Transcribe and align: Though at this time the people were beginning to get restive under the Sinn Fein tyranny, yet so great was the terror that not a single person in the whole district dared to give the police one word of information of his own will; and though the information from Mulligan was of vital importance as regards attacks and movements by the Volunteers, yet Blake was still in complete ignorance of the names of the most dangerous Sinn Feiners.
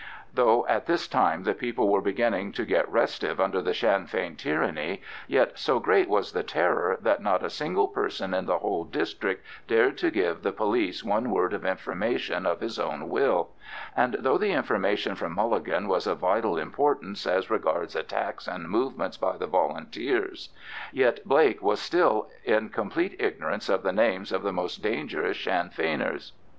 Though 0.33 0.65
at 0.65 0.87
this 0.87 1.07
time 1.07 1.43
the 1.43 1.53
people 1.53 1.87
were 1.87 2.01
beginning 2.01 2.53
to 2.53 2.65
get 2.65 2.91
restive 2.91 3.39
under 3.39 3.61
the 3.61 3.75
Sinn 3.75 4.07
Fein 4.07 4.35
tyranny, 4.35 5.03
yet 5.27 5.59
so 5.59 5.77
great 5.79 6.09
was 6.09 6.31
the 6.31 6.41
terror 6.41 6.97
that 7.01 7.21
not 7.21 7.43
a 7.45 7.51
single 7.51 7.87
person 7.87 8.33
in 8.33 8.47
the 8.47 8.57
whole 8.57 8.83
district 8.83 9.45
dared 9.67 9.99
to 9.99 10.09
give 10.09 10.41
the 10.41 10.51
police 10.51 11.03
one 11.03 11.29
word 11.29 11.53
of 11.53 11.67
information 11.67 12.47
of 12.47 12.61
his 12.61 12.79
own 12.79 13.09
will; 13.09 13.49
and 13.95 14.15
though 14.21 14.39
the 14.39 14.53
information 14.53 15.13
from 15.13 15.35
Mulligan 15.35 15.87
was 15.87 16.07
of 16.07 16.17
vital 16.17 16.57
importance 16.57 17.27
as 17.27 17.51
regards 17.51 17.95
attacks 17.95 18.47
and 18.47 18.69
movements 18.69 19.17
by 19.17 19.37
the 19.37 19.45
Volunteers, 19.45 20.49
yet 20.91 21.23
Blake 21.27 21.61
was 21.61 21.79
still 21.79 22.27
in 22.43 22.69
complete 22.69 23.15
ignorance 23.19 23.69
of 23.69 23.83
the 23.83 23.93
names 23.93 24.31
of 24.31 24.41
the 24.41 24.51
most 24.51 24.81
dangerous 24.81 25.39
Sinn 25.39 25.69
Feiners. 25.69 26.31